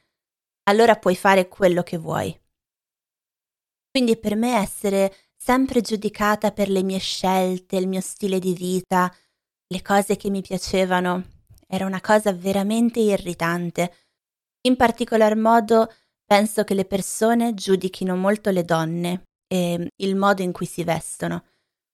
allora 0.64 0.96
puoi 0.96 1.16
fare 1.16 1.48
quello 1.48 1.82
che 1.82 1.96
vuoi. 1.96 2.38
Quindi 3.90 4.16
per 4.16 4.36
me 4.36 4.56
essere 4.56 5.14
sempre 5.36 5.80
giudicata 5.80 6.52
per 6.52 6.68
le 6.68 6.82
mie 6.82 6.98
scelte, 6.98 7.76
il 7.76 7.88
mio 7.88 8.00
stile 8.00 8.38
di 8.38 8.54
vita, 8.54 9.12
le 9.66 9.82
cose 9.82 10.16
che 10.16 10.30
mi 10.30 10.42
piacevano, 10.42 11.24
era 11.66 11.86
una 11.86 12.00
cosa 12.00 12.32
veramente 12.32 13.00
irritante. 13.00 13.94
In 14.62 14.76
particolar 14.76 15.36
modo 15.36 15.92
penso 16.24 16.64
che 16.64 16.74
le 16.74 16.84
persone 16.84 17.54
giudichino 17.54 18.14
molto 18.14 18.50
le 18.50 18.64
donne 18.64 19.24
e 19.52 19.92
il 19.94 20.16
modo 20.16 20.40
in 20.40 20.50
cui 20.50 20.64
si 20.64 20.82
vestono. 20.82 21.44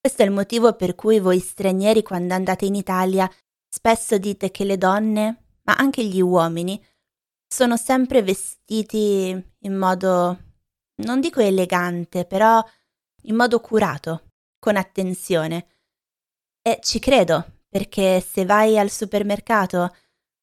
Questo 0.00 0.22
è 0.22 0.24
il 0.24 0.30
motivo 0.30 0.74
per 0.74 0.94
cui 0.94 1.18
voi 1.18 1.40
stranieri 1.40 2.04
quando 2.04 2.32
andate 2.32 2.66
in 2.66 2.76
Italia 2.76 3.28
spesso 3.68 4.16
dite 4.16 4.52
che 4.52 4.62
le 4.62 4.78
donne, 4.78 5.56
ma 5.62 5.74
anche 5.74 6.04
gli 6.04 6.20
uomini, 6.20 6.80
sono 7.48 7.76
sempre 7.76 8.22
vestiti 8.22 9.30
in 9.58 9.74
modo, 9.74 10.38
non 11.02 11.20
dico 11.20 11.40
elegante, 11.40 12.26
però 12.26 12.64
in 13.22 13.34
modo 13.34 13.58
curato, 13.58 14.30
con 14.60 14.76
attenzione. 14.76 15.66
E 16.62 16.78
ci 16.80 17.00
credo, 17.00 17.62
perché 17.68 18.20
se 18.20 18.44
vai 18.44 18.78
al 18.78 18.90
supermercato 18.90 19.92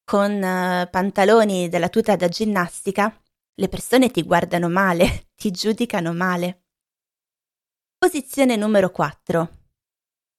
con 0.03 0.33
uh, 0.33 0.89
pantaloni 0.89 1.69
della 1.69 1.87
tuta 1.87 2.17
da 2.17 2.27
ginnastica, 2.27 3.17
le 3.53 3.69
persone 3.69 4.11
ti 4.11 4.21
guardano 4.23 4.67
male, 4.67 5.27
ti 5.33 5.49
giudicano 5.51 6.11
male. 6.11 6.64
Posizione 8.05 8.55
numero 8.55 8.91
4. 8.91 9.49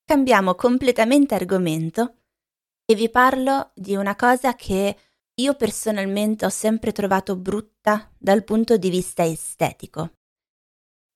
Cambiamo 0.04 0.54
completamente 0.54 1.34
argomento 1.34 2.18
e 2.84 2.94
vi 2.94 3.10
parlo 3.10 3.72
di 3.74 3.96
una 3.96 4.14
cosa 4.14 4.54
che 4.54 4.96
io 5.34 5.54
personalmente 5.56 6.44
ho 6.44 6.48
sempre 6.48 6.92
trovato 6.92 7.34
brutta 7.34 8.08
dal 8.16 8.44
punto 8.44 8.76
di 8.76 8.88
vista 8.88 9.24
estetico. 9.24 10.12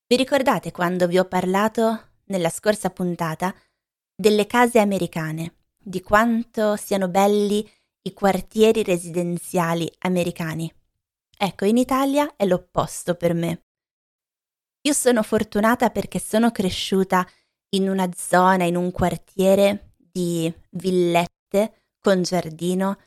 Vi 0.09 0.17
ricordate 0.17 0.73
quando 0.73 1.07
vi 1.07 1.21
ho 1.21 1.25
parlato 1.27 2.15
nella 2.25 2.51
scorsa 2.51 2.91
puntata 2.91 3.55
delle 4.13 4.47
case 4.47 4.81
americane, 4.81 5.55
di 5.79 6.03
quanto 6.03 6.75
siano 6.75 7.07
belli 7.07 7.65
i 8.03 8.13
quartieri 8.13 8.83
residenziali 8.83 9.89
americani? 9.99 10.69
Ecco, 11.39 11.65
in 11.65 11.77
Italia 11.77 12.35
è 12.35 12.45
l'opposto 12.45 13.15
per 13.15 13.35
me. 13.35 13.67
Io 14.83 14.93
sono 14.95 15.23
fortunata 15.23 15.91
perché 15.91 16.19
sono 16.19 16.51
cresciuta 16.51 17.27
in 17.71 17.89
una 17.89 18.09
zona, 18.15 18.65
in 18.65 18.77
un 18.77 18.91
quartiere 18.91 19.93
di 19.97 20.53
villette 20.71 21.85
con 22.01 22.23
giardino, 22.23 22.99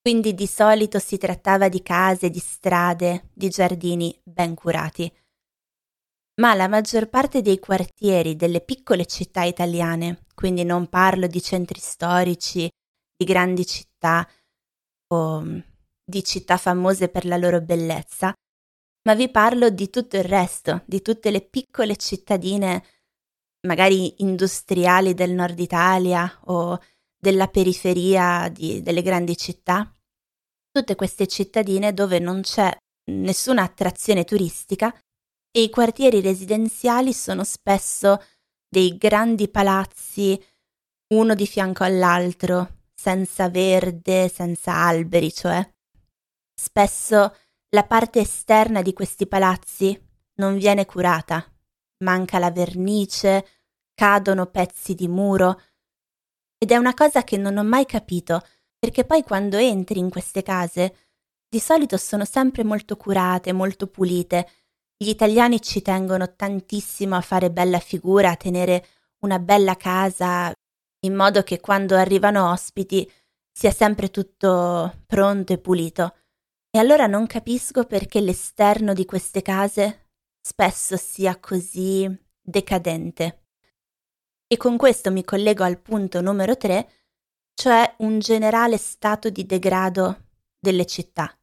quindi 0.00 0.34
di 0.34 0.46
solito 0.46 0.98
si 0.98 1.18
trattava 1.18 1.68
di 1.68 1.82
case, 1.82 2.30
di 2.30 2.38
strade, 2.38 3.28
di 3.34 3.48
giardini 3.48 4.18
ben 4.24 4.54
curati. 4.54 5.12
Ma 6.40 6.54
la 6.54 6.68
maggior 6.68 7.08
parte 7.08 7.42
dei 7.42 7.58
quartieri 7.58 8.36
delle 8.36 8.60
piccole 8.60 9.04
città 9.06 9.42
italiane, 9.42 10.24
quindi 10.34 10.64
non 10.64 10.88
parlo 10.88 11.26
di 11.26 11.42
centri 11.42 11.80
storici, 11.80 12.70
di 13.16 13.24
grandi 13.24 13.66
città 13.66 14.26
o 15.08 15.62
di 16.04 16.24
città 16.24 16.56
famose 16.56 17.08
per 17.08 17.26
la 17.26 17.36
loro 17.36 17.60
bellezza, 17.60 18.32
ma 19.06 19.14
vi 19.14 19.30
parlo 19.30 19.70
di 19.70 19.88
tutto 19.88 20.16
il 20.16 20.24
resto, 20.24 20.82
di 20.84 21.00
tutte 21.00 21.30
le 21.30 21.40
piccole 21.40 21.96
cittadine, 21.96 22.84
magari 23.66 24.20
industriali 24.22 25.14
del 25.14 25.30
nord 25.30 25.58
Italia 25.60 26.40
o 26.46 26.78
della 27.16 27.46
periferia 27.46 28.48
di, 28.48 28.82
delle 28.82 29.02
grandi 29.02 29.36
città. 29.36 29.90
Tutte 30.70 30.96
queste 30.96 31.28
cittadine 31.28 31.94
dove 31.94 32.18
non 32.18 32.40
c'è 32.40 32.76
nessuna 33.12 33.62
attrazione 33.62 34.24
turistica 34.24 34.92
e 35.52 35.62
i 35.62 35.70
quartieri 35.70 36.20
residenziali 36.20 37.12
sono 37.12 37.44
spesso 37.44 38.20
dei 38.68 38.96
grandi 38.96 39.48
palazzi, 39.48 40.38
uno 41.14 41.36
di 41.36 41.46
fianco 41.46 41.84
all'altro, 41.84 42.80
senza 42.92 43.48
verde, 43.48 44.28
senza 44.28 44.74
alberi, 44.74 45.32
cioè. 45.32 45.64
Spesso 46.52 47.32
la 47.70 47.84
parte 47.84 48.20
esterna 48.20 48.82
di 48.82 48.92
questi 48.92 49.26
palazzi 49.26 50.00
non 50.34 50.56
viene 50.56 50.86
curata. 50.86 51.44
Manca 51.98 52.38
la 52.38 52.50
vernice, 52.50 53.46
cadono 53.94 54.46
pezzi 54.46 54.94
di 54.94 55.08
muro. 55.08 55.60
Ed 56.58 56.70
è 56.70 56.76
una 56.76 56.94
cosa 56.94 57.24
che 57.24 57.36
non 57.36 57.56
ho 57.56 57.64
mai 57.64 57.86
capito, 57.86 58.40
perché 58.78 59.04
poi 59.04 59.22
quando 59.22 59.56
entri 59.56 59.98
in 59.98 60.10
queste 60.10 60.42
case, 60.42 60.96
di 61.48 61.58
solito 61.58 61.96
sono 61.96 62.24
sempre 62.24 62.64
molto 62.64 62.96
curate, 62.96 63.52
molto 63.52 63.86
pulite. 63.86 64.48
Gli 64.96 65.08
italiani 65.08 65.60
ci 65.60 65.82
tengono 65.82 66.34
tantissimo 66.34 67.16
a 67.16 67.20
fare 67.20 67.50
bella 67.50 67.78
figura, 67.78 68.30
a 68.30 68.36
tenere 68.36 68.86
una 69.20 69.38
bella 69.38 69.76
casa 69.76 70.52
in 71.00 71.14
modo 71.14 71.42
che 71.42 71.60
quando 71.60 71.96
arrivano 71.96 72.50
ospiti 72.50 73.10
sia 73.52 73.70
sempre 73.70 74.10
tutto 74.10 75.02
pronto 75.06 75.52
e 75.52 75.58
pulito. 75.58 76.14
E 76.76 76.78
allora 76.78 77.06
non 77.06 77.26
capisco 77.26 77.84
perché 77.84 78.20
l'esterno 78.20 78.92
di 78.92 79.06
queste 79.06 79.40
case 79.40 80.10
spesso 80.38 80.98
sia 80.98 81.40
così 81.40 82.06
decadente. 82.38 83.46
E 84.46 84.58
con 84.58 84.76
questo 84.76 85.10
mi 85.10 85.24
collego 85.24 85.64
al 85.64 85.80
punto 85.80 86.20
numero 86.20 86.54
3, 86.54 86.86
cioè 87.54 87.94
un 88.00 88.18
generale 88.18 88.76
stato 88.76 89.30
di 89.30 89.46
degrado 89.46 90.24
delle 90.60 90.84
città. 90.84 91.34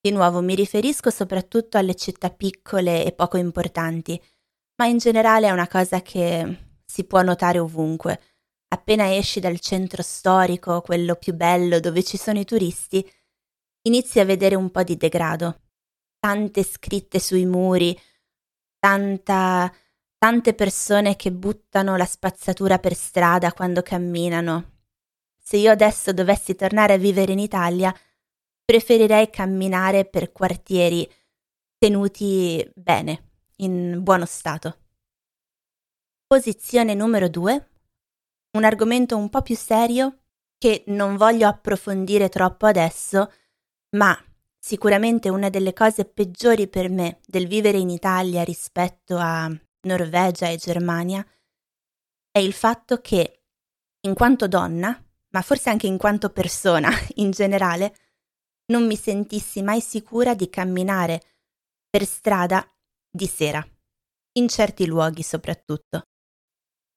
Di 0.00 0.12
nuovo 0.12 0.40
mi 0.42 0.54
riferisco 0.54 1.10
soprattutto 1.10 1.76
alle 1.76 1.96
città 1.96 2.30
piccole 2.30 3.04
e 3.04 3.10
poco 3.10 3.38
importanti, 3.38 4.22
ma 4.76 4.86
in 4.86 4.98
generale 4.98 5.48
è 5.48 5.50
una 5.50 5.66
cosa 5.66 6.02
che 6.02 6.76
si 6.84 7.02
può 7.02 7.20
notare 7.22 7.58
ovunque. 7.58 8.20
Appena 8.68 9.12
esci 9.12 9.40
dal 9.40 9.58
centro 9.58 10.02
storico, 10.02 10.82
quello 10.82 11.16
più 11.16 11.34
bello 11.34 11.80
dove 11.80 12.04
ci 12.04 12.16
sono 12.16 12.38
i 12.38 12.44
turisti, 12.44 13.04
inizi 13.82 14.20
a 14.20 14.24
vedere 14.24 14.54
un 14.54 14.70
po' 14.70 14.82
di 14.82 14.96
degrado. 14.96 15.60
Tante 16.18 16.62
scritte 16.62 17.18
sui 17.18 17.46
muri, 17.46 17.98
tanta, 18.78 19.72
tante 20.18 20.54
persone 20.54 21.16
che 21.16 21.32
buttano 21.32 21.96
la 21.96 22.04
spazzatura 22.04 22.78
per 22.78 22.94
strada 22.94 23.52
quando 23.52 23.82
camminano. 23.82 24.70
Se 25.36 25.56
io 25.56 25.70
adesso 25.72 26.12
dovessi 26.12 26.54
tornare 26.54 26.94
a 26.94 26.98
vivere 26.98 27.32
in 27.32 27.40
Italia, 27.40 27.92
preferirei 28.64 29.28
camminare 29.30 30.04
per 30.04 30.30
quartieri 30.30 31.08
tenuti 31.76 32.64
bene, 32.74 33.30
in 33.56 34.02
buono 34.02 34.24
stato. 34.24 34.78
Posizione 36.26 36.94
numero 36.94 37.28
2. 37.28 37.68
Un 38.52 38.64
argomento 38.64 39.16
un 39.16 39.28
po' 39.28 39.42
più 39.42 39.56
serio 39.56 40.20
che 40.56 40.84
non 40.86 41.16
voglio 41.16 41.48
approfondire 41.48 42.28
troppo 42.28 42.66
adesso, 42.66 43.30
ma 43.96 44.16
sicuramente 44.58 45.28
una 45.28 45.48
delle 45.48 45.72
cose 45.72 46.04
peggiori 46.04 46.68
per 46.68 46.88
me 46.88 47.20
del 47.26 47.46
vivere 47.46 47.78
in 47.78 47.90
Italia 47.90 48.44
rispetto 48.44 49.16
a 49.18 49.50
Norvegia 49.82 50.48
e 50.48 50.56
Germania 50.56 51.26
è 52.30 52.38
il 52.38 52.52
fatto 52.52 53.00
che, 53.00 53.44
in 54.00 54.14
quanto 54.14 54.48
donna, 54.48 55.04
ma 55.30 55.42
forse 55.42 55.70
anche 55.70 55.86
in 55.86 55.98
quanto 55.98 56.30
persona 56.30 56.90
in 57.16 57.30
generale, 57.30 57.94
non 58.66 58.86
mi 58.86 58.96
sentissi 58.96 59.62
mai 59.62 59.80
sicura 59.80 60.34
di 60.34 60.48
camminare 60.48 61.20
per 61.90 62.06
strada 62.06 62.66
di 63.10 63.26
sera, 63.26 63.66
in 64.38 64.48
certi 64.48 64.86
luoghi 64.86 65.22
soprattutto. 65.22 66.04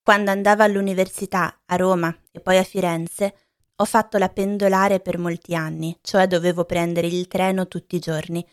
Quando 0.02 0.32
andavo 0.32 0.64
all'università 0.64 1.64
a 1.66 1.76
Roma 1.76 2.16
e 2.32 2.40
poi 2.40 2.58
a 2.58 2.64
Firenze, 2.64 3.45
ho 3.78 3.86
fatto 3.86 4.18
la 4.18 4.30
pendolare 4.30 5.00
per 5.00 5.18
molti 5.18 5.54
anni, 5.54 5.98
cioè 6.02 6.28
dovevo 6.28 6.64
prendere 6.66 7.08
il 7.08 7.28
treno 7.28 7.68
tutti 7.68 7.96
i 7.96 8.00
giorni. 8.00 8.46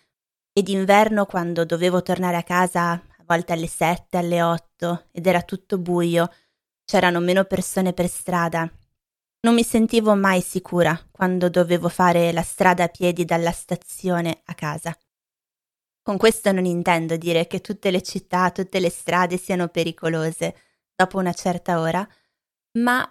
E 0.52 0.62
d'inverno, 0.62 1.26
quando 1.26 1.64
dovevo 1.64 2.02
tornare 2.02 2.36
a 2.36 2.42
casa, 2.42 2.90
a 2.90 3.24
volte 3.24 3.52
alle 3.52 3.68
sette, 3.68 4.18
alle 4.18 4.42
otto, 4.42 5.06
ed 5.12 5.26
era 5.26 5.42
tutto 5.42 5.78
buio, 5.78 6.30
c'erano 6.84 7.20
meno 7.20 7.44
persone 7.44 7.92
per 7.92 8.08
strada. 8.08 8.70
Non 9.44 9.54
mi 9.54 9.62
sentivo 9.62 10.14
mai 10.14 10.40
sicura 10.40 10.98
quando 11.10 11.48
dovevo 11.48 11.88
fare 11.88 12.32
la 12.32 12.42
strada 12.42 12.84
a 12.84 12.88
piedi 12.88 13.24
dalla 13.24 13.52
stazione 13.52 14.42
a 14.44 14.54
casa. 14.54 14.96
Con 16.02 16.16
questo 16.16 16.50
non 16.50 16.64
intendo 16.64 17.16
dire 17.16 17.46
che 17.46 17.60
tutte 17.60 17.90
le 17.92 18.02
città, 18.02 18.50
tutte 18.50 18.80
le 18.80 18.90
strade 18.90 19.36
siano 19.36 19.68
pericolose 19.68 20.56
dopo 20.94 21.18
una 21.18 21.32
certa 21.32 21.80
ora, 21.80 22.06
ma 22.78 23.08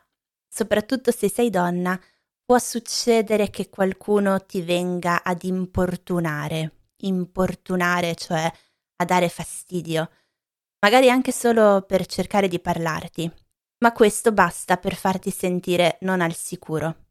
soprattutto 0.51 1.11
se 1.11 1.29
sei 1.29 1.49
donna, 1.49 1.99
può 2.43 2.59
succedere 2.59 3.49
che 3.49 3.69
qualcuno 3.69 4.45
ti 4.45 4.61
venga 4.61 5.23
ad 5.23 5.43
importunare, 5.43 6.89
importunare, 7.03 8.15
cioè 8.15 8.51
a 8.97 9.05
dare 9.05 9.29
fastidio, 9.29 10.09
magari 10.79 11.09
anche 11.09 11.31
solo 11.31 11.83
per 11.87 12.05
cercare 12.05 12.49
di 12.49 12.59
parlarti, 12.59 13.31
ma 13.79 13.93
questo 13.93 14.33
basta 14.33 14.75
per 14.77 14.95
farti 14.95 15.31
sentire 15.31 15.97
non 16.01 16.19
al 16.19 16.35
sicuro. 16.35 17.05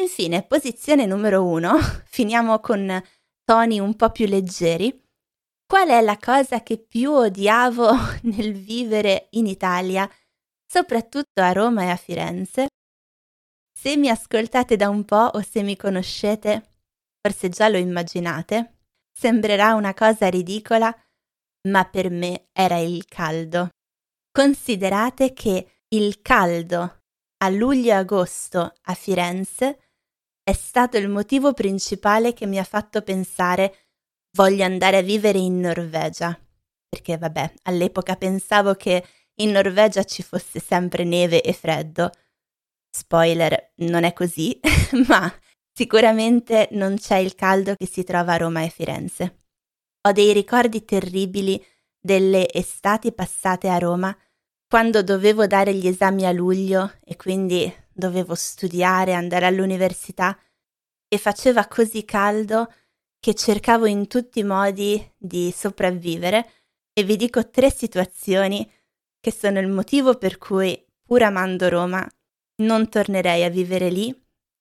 Infine, 0.00 0.44
posizione 0.44 1.04
numero 1.04 1.44
uno, 1.44 1.76
finiamo 2.06 2.60
con 2.60 3.02
toni 3.44 3.80
un 3.80 3.96
po' 3.96 4.10
più 4.10 4.26
leggeri. 4.26 5.00
Qual 5.66 5.88
è 5.88 6.00
la 6.00 6.18
cosa 6.18 6.62
che 6.62 6.78
più 6.78 7.10
odiavo 7.10 7.90
nel 8.22 8.54
vivere 8.54 9.26
in 9.30 9.46
Italia 9.46 10.08
soprattutto 10.72 11.42
a 11.42 11.52
Roma 11.52 11.82
e 11.82 11.88
a 11.90 11.96
Firenze. 11.96 12.68
Se 13.78 13.94
mi 13.98 14.08
ascoltate 14.08 14.76
da 14.76 14.88
un 14.88 15.04
po' 15.04 15.28
o 15.34 15.42
se 15.42 15.62
mi 15.62 15.76
conoscete, 15.76 16.66
forse 17.20 17.50
già 17.50 17.68
lo 17.68 17.76
immaginate, 17.76 18.78
sembrerà 19.12 19.74
una 19.74 19.92
cosa 19.92 20.28
ridicola, 20.28 20.90
ma 21.68 21.84
per 21.84 22.08
me 22.08 22.46
era 22.52 22.78
il 22.78 23.04
caldo. 23.04 23.68
Considerate 24.30 25.34
che 25.34 25.82
il 25.88 26.22
caldo 26.22 27.00
a 27.36 27.48
luglio 27.50 27.90
e 27.90 27.96
agosto 27.96 28.72
a 28.80 28.94
Firenze 28.94 29.90
è 30.42 30.54
stato 30.54 30.96
il 30.96 31.10
motivo 31.10 31.52
principale 31.52 32.32
che 32.32 32.46
mi 32.46 32.58
ha 32.58 32.64
fatto 32.64 33.02
pensare 33.02 33.88
voglio 34.36 34.64
andare 34.64 34.96
a 34.96 35.02
vivere 35.02 35.38
in 35.38 35.60
Norvegia. 35.60 36.34
Perché 36.88 37.18
vabbè, 37.18 37.52
all'epoca 37.64 38.16
pensavo 38.16 38.74
che 38.74 39.04
in 39.36 39.50
Norvegia 39.50 40.04
ci 40.04 40.22
fosse 40.22 40.60
sempre 40.60 41.04
neve 41.04 41.42
e 41.42 41.52
freddo. 41.52 42.10
Spoiler, 42.90 43.72
non 43.76 44.04
è 44.04 44.12
così, 44.12 44.58
ma 45.08 45.32
sicuramente 45.72 46.68
non 46.72 46.96
c'è 46.96 47.16
il 47.16 47.34
caldo 47.34 47.74
che 47.74 47.86
si 47.86 48.04
trova 48.04 48.34
a 48.34 48.36
Roma 48.36 48.62
e 48.62 48.68
Firenze. 48.68 49.44
Ho 50.02 50.12
dei 50.12 50.32
ricordi 50.32 50.84
terribili 50.84 51.64
delle 51.98 52.52
estati 52.52 53.12
passate 53.12 53.68
a 53.68 53.78
Roma 53.78 54.16
quando 54.68 55.02
dovevo 55.02 55.46
dare 55.46 55.74
gli 55.74 55.86
esami 55.86 56.26
a 56.26 56.32
luglio 56.32 56.94
e 57.04 57.16
quindi 57.16 57.72
dovevo 57.92 58.34
studiare, 58.34 59.12
andare 59.12 59.46
all'università 59.46 60.36
e 61.08 61.18
faceva 61.18 61.66
così 61.68 62.04
caldo 62.04 62.72
che 63.20 63.34
cercavo 63.34 63.86
in 63.86 64.08
tutti 64.08 64.40
i 64.40 64.44
modi 64.44 65.12
di 65.16 65.52
sopravvivere 65.54 66.50
e 66.92 67.04
vi 67.04 67.16
dico 67.16 67.50
tre 67.50 67.70
situazioni 67.70 68.68
che 69.22 69.30
sono 69.32 69.60
il 69.60 69.68
motivo 69.68 70.18
per 70.18 70.36
cui, 70.36 70.84
pur 71.00 71.22
amando 71.22 71.68
Roma, 71.68 72.04
non 72.62 72.88
tornerei 72.88 73.44
a 73.44 73.50
vivere 73.50 73.88
lì 73.88 74.12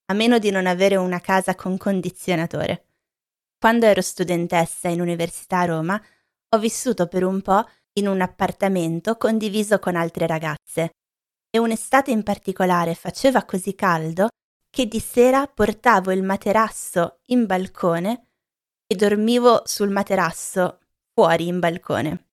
a 0.05 0.13
meno 0.13 0.37
di 0.37 0.51
non 0.51 0.67
avere 0.67 0.97
una 0.97 1.19
casa 1.19 1.55
con 1.55 1.77
condizionatore. 1.77 2.85
Quando 3.57 3.87
ero 3.87 4.01
studentessa 4.01 4.87
in 4.87 5.01
università 5.01 5.61
a 5.61 5.65
Roma, 5.65 6.01
ho 6.49 6.59
vissuto 6.59 7.07
per 7.07 7.23
un 7.23 7.41
po' 7.41 7.67
in 7.93 8.07
un 8.07 8.21
appartamento 8.21 9.17
condiviso 9.17 9.79
con 9.79 9.95
altre 9.95 10.27
ragazze 10.27 10.91
e 11.49 11.57
un'estate 11.57 12.11
in 12.11 12.21
particolare 12.21 12.93
faceva 12.93 13.43
così 13.45 13.73
caldo 13.73 14.27
che 14.69 14.85
di 14.85 14.99
sera 14.99 15.47
portavo 15.47 16.11
il 16.11 16.21
materasso 16.21 17.21
in 17.27 17.47
balcone 17.47 18.27
e 18.85 18.95
dormivo 18.95 19.63
sul 19.65 19.89
materasso 19.89 20.81
fuori 21.13 21.47
in 21.47 21.59
balcone. 21.59 22.30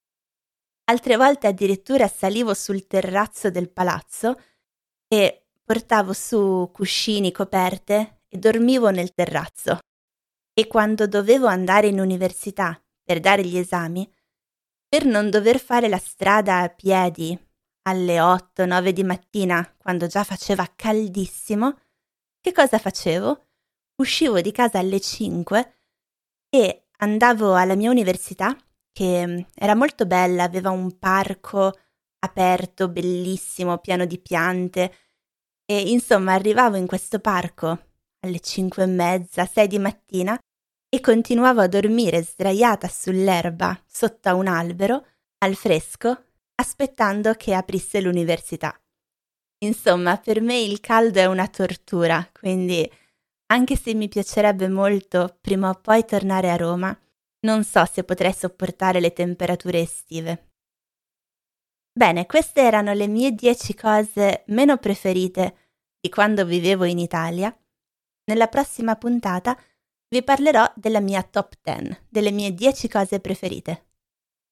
Altre 0.89 1.17
volte 1.17 1.45
addirittura 1.45 2.07
salivo 2.07 2.55
sul 2.55 2.87
terrazzo 2.87 3.51
del 3.51 3.69
palazzo 3.69 4.41
e 5.07 5.45
portavo 5.63 6.13
su 6.13 6.67
cuscini, 6.73 7.31
coperte 7.31 8.23
e 8.27 8.39
dormivo 8.39 8.89
nel 8.89 9.13
terrazzo. 9.13 9.77
E 10.51 10.65
quando 10.65 11.05
dovevo 11.05 11.45
andare 11.45 11.87
in 11.87 11.99
università 11.99 12.83
per 13.03 13.19
dare 13.19 13.45
gli 13.45 13.55
esami, 13.55 14.11
per 14.87 15.05
non 15.05 15.29
dover 15.29 15.59
fare 15.59 15.89
la 15.89 15.99
strada 15.99 16.61
a 16.61 16.69
piedi 16.69 17.37
alle 17.83 18.17
8-9 18.17 18.89
di 18.89 19.03
mattina, 19.03 19.75
quando 19.77 20.07
già 20.07 20.23
faceva 20.23 20.67
caldissimo, 20.75 21.77
che 22.41 22.51
cosa 22.51 22.79
facevo? 22.79 23.45
Uscivo 23.97 24.41
di 24.41 24.51
casa 24.51 24.79
alle 24.79 24.99
5 24.99 25.73
e 26.49 26.87
andavo 26.97 27.53
alla 27.53 27.75
mia 27.75 27.91
università 27.91 28.57
che 28.99 29.25
mm, 29.25 29.39
era 29.55 29.75
molto 29.75 30.05
bella, 30.05 30.43
aveva 30.43 30.71
un 30.71 30.99
parco 30.99 31.71
aperto, 32.19 32.89
bellissimo, 32.89 33.77
pieno 33.77 34.03
di 34.03 34.19
piante. 34.19 34.93
E 35.65 35.89
insomma 35.89 36.33
arrivavo 36.33 36.75
in 36.75 36.85
questo 36.85 37.19
parco 37.19 37.85
alle 38.19 38.41
cinque 38.41 38.83
e 38.83 38.87
mezza, 38.87 39.45
sei 39.45 39.67
di 39.67 39.79
mattina 39.79 40.37
e 40.89 40.99
continuavo 40.99 41.61
a 41.61 41.67
dormire 41.67 42.21
sdraiata 42.21 42.89
sull'erba 42.89 43.81
sotto 43.87 44.27
a 44.27 44.33
un 44.33 44.47
albero, 44.47 45.05
al 45.45 45.55
fresco, 45.55 46.25
aspettando 46.55 47.35
che 47.35 47.53
aprisse 47.53 48.01
l'università. 48.01 48.77
Insomma, 49.59 50.17
per 50.17 50.41
me 50.41 50.59
il 50.59 50.81
caldo 50.81 51.19
è 51.19 51.25
una 51.25 51.47
tortura, 51.47 52.27
quindi 52.37 52.89
anche 53.51 53.77
se 53.77 53.93
mi 53.93 54.09
piacerebbe 54.09 54.67
molto 54.67 55.37
prima 55.39 55.69
o 55.69 55.75
poi 55.75 56.03
tornare 56.03 56.51
a 56.51 56.57
Roma, 56.57 56.97
non 57.41 57.63
so 57.63 57.85
se 57.85 58.03
potrei 58.03 58.33
sopportare 58.33 58.99
le 58.99 59.13
temperature 59.13 59.79
estive. 59.79 60.51
Bene, 61.91 62.25
queste 62.25 62.61
erano 62.61 62.93
le 62.93 63.07
mie 63.07 63.31
10 63.31 63.75
cose 63.75 64.43
meno 64.47 64.77
preferite 64.77 65.55
di 65.99 66.09
quando 66.09 66.45
vivevo 66.45 66.85
in 66.85 66.97
Italia. 66.97 67.55
Nella 68.25 68.47
prossima 68.47 68.95
puntata 68.95 69.57
vi 70.09 70.23
parlerò 70.23 70.71
della 70.75 71.01
mia 71.01 71.23
top 71.23 71.55
10, 71.61 72.05
delle 72.09 72.31
mie 72.31 72.53
10 72.53 72.87
cose 72.87 73.19
preferite. 73.19 73.87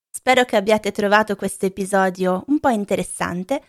Spero 0.10 0.45
che 0.45 0.56
abbiate 0.56 0.91
trovato 0.91 1.36
questo 1.36 1.65
episodio 1.65 2.43
un 2.47 2.60
po' 2.60 2.69
interessante 2.69 3.63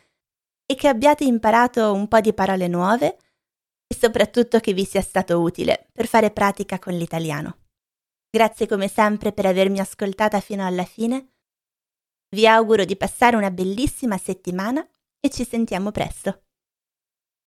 e 0.66 0.74
che 0.74 0.88
abbiate 0.88 1.24
imparato 1.24 1.92
un 1.92 2.08
po' 2.08 2.20
di 2.20 2.32
parole 2.32 2.68
nuove 2.68 3.16
e 3.86 3.94
soprattutto 3.94 4.58
che 4.60 4.72
vi 4.72 4.84
sia 4.84 5.02
stato 5.02 5.40
utile 5.40 5.88
per 5.92 6.06
fare 6.06 6.30
pratica 6.30 6.78
con 6.78 6.94
l'italiano. 6.94 7.67
Grazie 8.30 8.66
come 8.66 8.88
sempre 8.88 9.32
per 9.32 9.46
avermi 9.46 9.78
ascoltata 9.78 10.40
fino 10.40 10.66
alla 10.66 10.84
fine. 10.84 11.32
Vi 12.28 12.46
auguro 12.46 12.84
di 12.84 12.94
passare 12.96 13.36
una 13.36 13.50
bellissima 13.50 14.18
settimana 14.18 14.86
e 15.18 15.30
ci 15.30 15.44
sentiamo 15.44 15.90
presto. 15.92 16.47